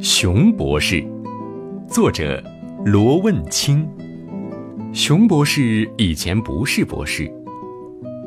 [0.00, 1.04] 熊博士，
[1.88, 2.40] 作者
[2.84, 3.84] 罗问清。
[4.92, 7.28] 熊博士以前不是博士。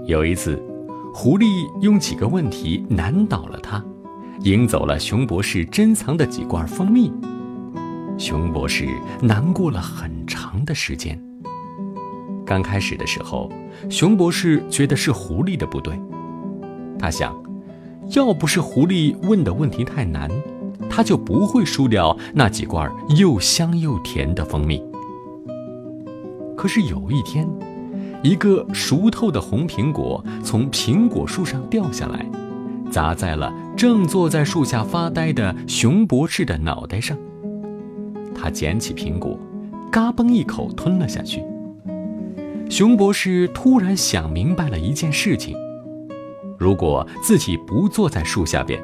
[0.06, 0.62] 有一次，
[1.14, 1.46] 狐狸
[1.82, 3.82] 用几个问题难倒了他，
[4.42, 7.10] 赢走了熊博士珍藏的几罐蜂蜜。
[8.18, 8.86] 熊博士
[9.22, 11.18] 难过了很长的时间。
[12.46, 13.50] 刚开始的时候，
[13.90, 15.98] 熊博士觉得是狐狸的不对。
[17.00, 17.34] 他想，
[18.14, 20.30] 要不是狐狸问的问题太难，
[20.94, 24.84] 他就不会输掉那几罐又香又甜的蜂蜜。
[26.58, 27.50] 可是有一天，
[28.22, 32.26] 一个熟透的红苹果从苹果树上掉下来，
[32.92, 37.18] 砸在了正坐在树下发呆的熊博士的脑袋上。
[38.36, 39.40] 他捡起苹果，
[39.90, 41.42] 嘎嘣一口吞了下去。
[42.70, 45.56] 熊博士突然想明白了一件事情。
[46.60, 48.80] 如果自己不坐在树下边，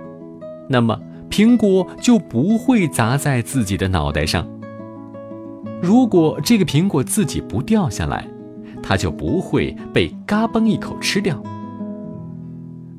[0.67, 0.99] 那么
[1.37, 4.43] 苹果就不会砸在自己的脑袋上。
[5.79, 8.27] 如果这个苹果自己不掉下来，
[8.81, 11.39] 它就不会被嘎嘣一口吃掉。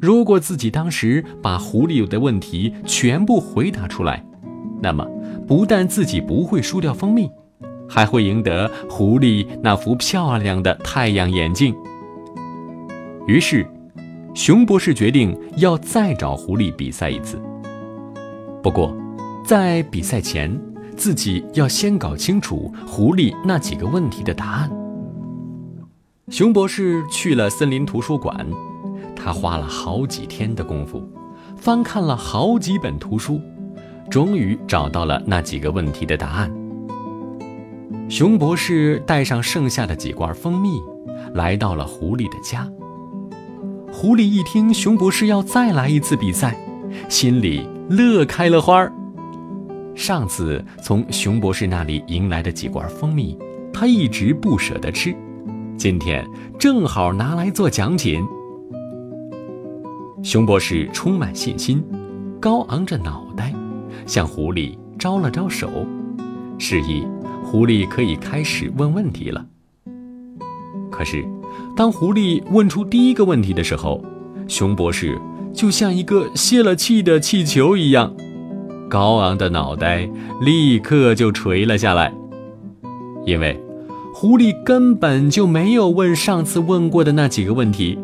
[0.01, 4.25] 如果自己当时把狐狸的问题全部回答出来，
[4.81, 5.05] 那么
[5.49, 7.29] 不但自己不会输掉蜂蜜，
[7.89, 11.75] 还会赢得狐狸那副漂亮的太阳眼镜。
[13.27, 13.67] 于是。
[14.35, 17.43] 熊博士决定要再找狐狸比赛一次。
[18.69, 18.95] 不过，
[19.47, 20.55] 在比赛前，
[20.95, 24.71] 自己要先搞清楚狐狸那几个问题的答案。
[26.29, 28.47] 熊博士去了森林图书馆，
[29.17, 31.03] 他花了好几天的功夫，
[31.57, 33.41] 翻看了好几本图书，
[34.11, 36.55] 终于找到了那几个问题的答案。
[38.11, 40.79] 熊博士带上剩下的几罐蜂蜜，
[41.33, 42.71] 来到了狐狸的家。
[43.91, 46.55] 狐狸一听熊博士要再来一次比赛，
[47.09, 48.93] 心里乐开了花儿。
[49.95, 53.37] 上次从熊博士那里赢来的几罐蜂蜜，
[53.73, 55.15] 他一直不舍得吃，
[55.77, 56.27] 今天
[56.59, 58.23] 正好拿来做奖品。
[60.23, 61.83] 熊博士充满信心，
[62.41, 63.55] 高昂着脑袋，
[64.07, 65.87] 向狐狸招了招手，
[66.59, 67.07] 示意
[67.43, 69.45] 狐狸可以开始问问题了。
[70.91, 71.25] 可是。
[71.75, 74.05] 当狐狸问出第一个问题的时候，
[74.49, 75.19] 熊博士
[75.53, 78.15] 就像一个泄了气的气球一样，
[78.89, 80.09] 高昂的脑袋
[80.41, 82.13] 立刻就垂了下来。
[83.27, 83.61] 因为
[84.15, 87.99] 狐狸根本就没有问上次问过的那几个问题，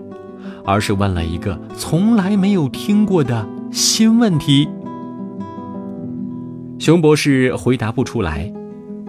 [0.64, 4.68] 而是问了一个从来没有听过的新问题。
[6.78, 8.52] 熊博士回答不出来，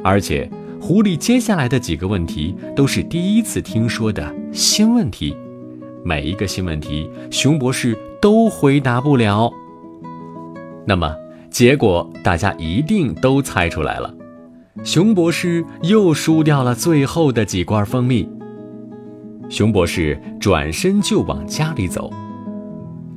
[0.04, 0.50] 而且。
[0.78, 5.36] 狐狸接下来的几个问题都是第一次听说的新问题，
[6.08, 9.52] 每一个新问题，熊博士都回答不了。
[10.86, 11.16] 那么
[11.50, 14.14] 结果大家一定都猜出来了，
[14.84, 18.30] 熊博士又输掉了最后的几罐蜂蜜。
[19.50, 22.14] 熊博士转身就往家里走，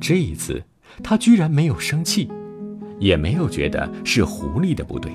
[0.01, 0.59] 这一次
[1.03, 2.27] 他居然没有生气，
[2.97, 5.11] 也没有觉得是狐狸的不对。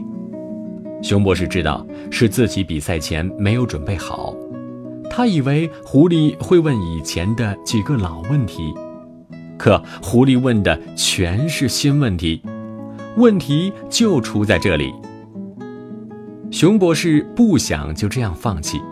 [1.03, 4.33] 熊博士知道是自己比赛前没有准备好，
[5.17, 8.75] 他以为狐狸会问以前的几个老问题，
[9.57, 12.43] 可狐狸问的全是新问题，
[13.17, 14.93] 问题就出在这里。
[16.51, 18.83] 熊博士不想就这样放弃，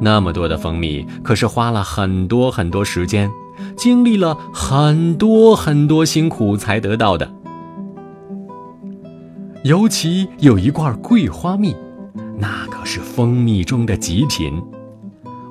[0.00, 3.28] 那么多的蜂蜜可是花了很多很多时间，
[3.76, 7.28] 经历了很多很多辛苦才得到的。
[9.64, 11.74] 尤其有一罐桂花蜜，
[12.38, 14.62] 那可是蜂蜜中的极品。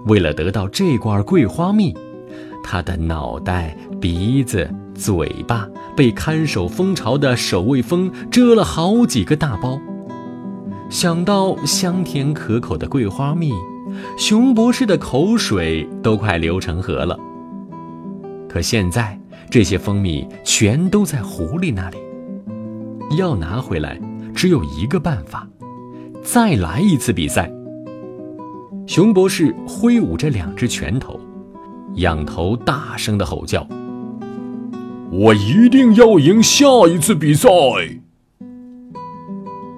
[0.07, 1.94] 为了得到这罐桂花蜜，
[2.63, 9.79] 他的脑袋、鼻子、嘴巴被看守蜂巢的守卫蜂蛰了好几个大包。
[10.90, 13.51] 想到香甜可口的桂花蜜，
[14.17, 17.20] 熊博士的口水都快流成河了。
[18.47, 21.97] 可现在，这些蜂蜜全都在狐狸那里。
[23.17, 23.99] 要拿回来，
[24.34, 25.46] 只有一个办法，
[26.23, 27.52] 再来一次比赛。
[28.87, 31.19] 熊博士挥舞着两只拳头，
[31.95, 33.67] 仰头大声的吼叫
[35.11, 37.49] ：“我一定要赢下一次比赛！”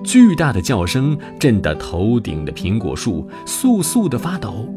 [0.05, 4.71] 巨大的叫声震得头顶的苹果树簌簌的发抖，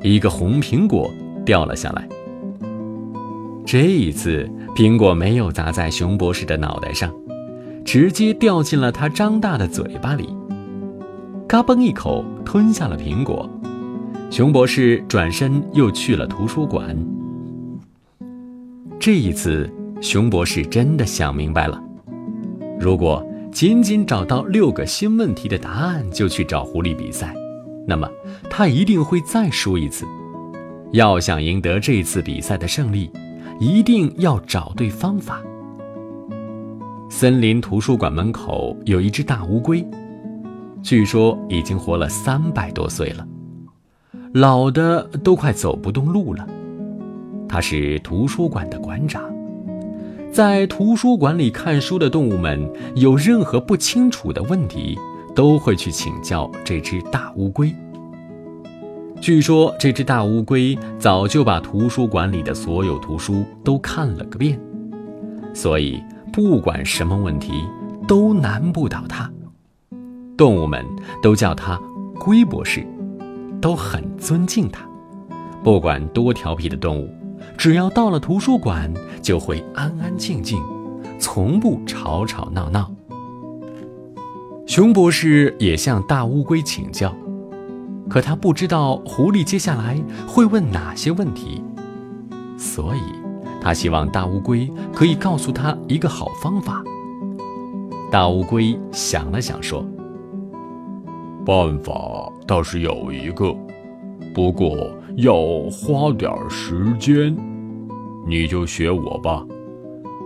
[0.00, 1.10] 一个红苹果
[1.44, 2.08] 掉了下来。
[3.66, 7.12] 这一次，苹果没有砸在熊博士的脑袋上。
[7.84, 10.28] 直接掉进了他张大的嘴巴里，
[11.48, 13.46] 嘎嘣一口吞下了苹果。
[14.30, 16.96] 熊博士转身又去了图书馆。
[18.98, 21.78] 这一次，熊博士真的想明白了：
[22.80, 23.22] 如果
[23.52, 27.34] 仅仅找到六个新问题的答案就去找狐狸比赛，
[27.86, 28.08] 那么
[28.48, 30.06] 他一定会再输一次。
[30.92, 33.10] 要想赢得这次比赛的胜利，
[33.60, 35.42] 一定要找对方法。
[37.10, 39.86] 森林图书馆门口有一只大乌龟，
[40.82, 43.26] 据说已经活了三百多岁了，
[44.32, 46.46] 老的都快走不动路了。
[47.48, 49.22] 他是图书馆的馆长，
[50.30, 54.98] 在图书馆里看书的动物们有任何不清楚的问题，
[55.34, 57.74] 都会去请教这只大乌龟。
[59.20, 64.58] 据说这只大乌龟早就把图书馆里的所有图书都看了个遍，
[65.52, 66.00] 所以
[66.32, 67.64] 不管什么问题
[68.06, 69.30] 都难不倒它。
[70.38, 70.86] 动物们
[71.22, 71.78] 都叫它
[72.18, 72.86] “龟博士”，
[73.60, 74.88] 都很尊敬它。
[75.62, 77.12] 不管多调皮的动物。
[77.56, 78.92] 只要到了图书馆，
[79.22, 80.60] 就会安安静静，
[81.18, 82.90] 从不吵吵闹闹。
[84.66, 87.14] 熊博士也向大乌龟请教，
[88.08, 91.62] 可他不知道狐狸接下来会问哪些问题，
[92.56, 93.00] 所以
[93.60, 96.82] 他希望大乌龟可以告诉他一个好方法。
[98.10, 99.84] 大乌龟想了想说
[101.48, 103.56] ：“办法倒是有一个，
[104.34, 104.76] 不过……”
[105.16, 105.34] 要
[105.72, 107.36] 花点时间，
[108.24, 109.44] 你就学我吧，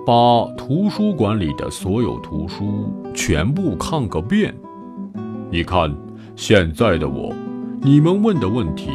[0.04, 4.54] 把图书馆里的所有图书全部看个遍。
[5.50, 5.90] 你看
[6.36, 7.32] 现在的我，
[7.80, 8.90] 你们问的问题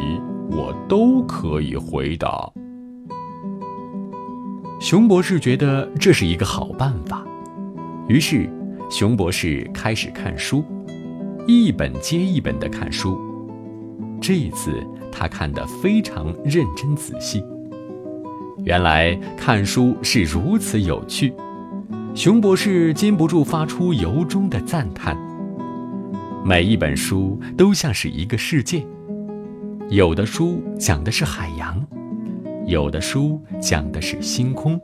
[0.52, 2.48] 我都可以回答。
[4.78, 7.26] 熊博士觉得这是一个好办法，
[8.06, 8.48] 于是
[8.88, 10.62] 熊博士开始看书，
[11.48, 13.18] 一本接一本的看书。
[14.20, 14.72] 这一次。
[15.10, 17.42] 他看得非常认真仔细。
[18.64, 21.34] 原来看书是如此有趣，
[22.14, 25.16] 熊博士禁不住发出由衷的赞叹。
[26.44, 28.86] 每一本书都像是一个世界，
[29.88, 31.84] 有的书讲的是海洋，
[32.64, 34.80] 有的书讲的是星空，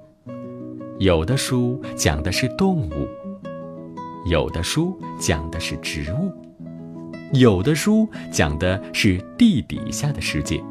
[0.99, 3.07] 有的书讲的是动物，
[4.29, 6.33] 有的书讲的是植物。
[7.35, 10.63] 有的书讲的是地底下的世界，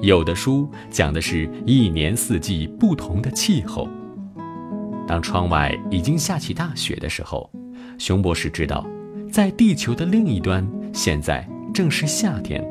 [0.00, 3.88] 有的书讲的是一年四季不同的气候。
[5.04, 7.50] 当窗外已经下起大雪的时候，
[7.98, 8.86] 熊博士知道，
[9.32, 12.64] 在地球的另一端，现在正是夏天。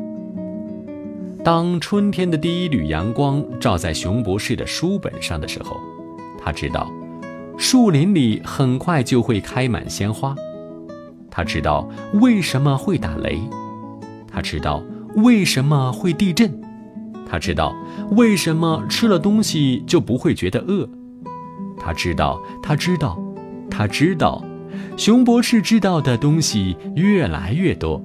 [1.43, 5.77] 当春天的第一缕阳光照在熊博士的书本上的时候，
[6.41, 6.89] 他知道，
[7.57, 10.33] 树林里很快就会开满鲜花。
[11.35, 11.89] 他知道
[12.21, 13.41] 为什么会打雷，
[14.31, 14.83] 他知道
[15.15, 16.61] 为什么会地震，
[17.27, 17.75] 他知道
[18.11, 20.87] 为什么吃了东西就不会觉得饿，
[21.79, 23.19] 他知道，他知道，
[23.67, 24.45] 他知道，
[24.95, 27.99] 熊博士知道的东西越来越多，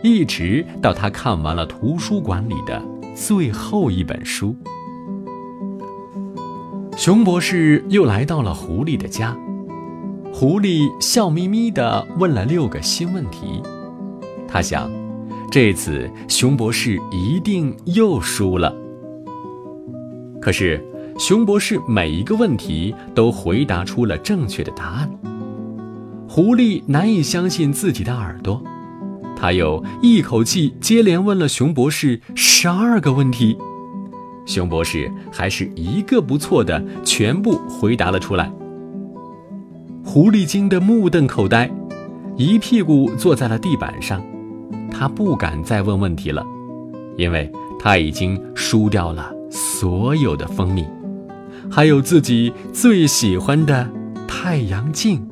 [0.00, 2.80] 一直到他看完了图书馆里的
[3.12, 4.54] 最后一本书。
[6.96, 9.36] 熊博士又来到了狐狸的家。
[10.34, 13.62] 狐狸笑眯眯地问了六个新问题，
[14.48, 14.90] 他想，
[15.50, 18.74] 这次熊博士一定又输了。
[20.40, 20.82] 可是，
[21.18, 25.10] 熊博士每一个问题都回答出了正确的答案。
[26.26, 28.60] 狐狸难以相信自己的耳朵，
[29.36, 33.56] 他又一口气接连问了熊博士十二个问题，
[34.46, 38.50] 熊博士还是一个不错的全部回答了出来。
[40.04, 41.70] 狐狸惊得目瞪口呆，
[42.36, 44.22] 一屁股坐在了地板上。
[44.90, 46.44] 他不敢再问问题了，
[47.16, 50.84] 因为他已经输掉了所有的蜂蜜，
[51.70, 53.88] 还有自己最喜欢的
[54.28, 55.26] 太阳镜。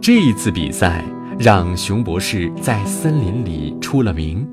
[0.00, 1.04] 这一次比赛
[1.38, 4.46] 让熊博士在森林里出了名，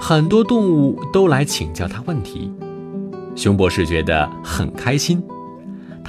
[0.00, 2.52] 很多动物都来请教他问题，
[3.36, 5.22] 熊博士觉得很开心。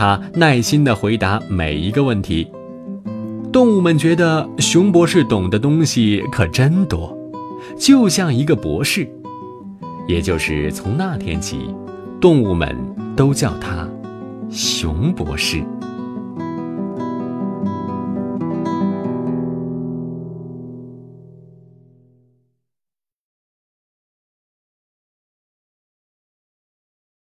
[0.01, 2.51] 他耐心地回答每一个问题，
[3.53, 7.15] 动物们觉得熊博士懂的东西可真多，
[7.77, 9.07] 就像一个博士。
[10.07, 11.69] 也就是从那天起，
[12.19, 12.75] 动物们
[13.15, 13.87] 都叫他
[14.49, 15.63] 熊博士。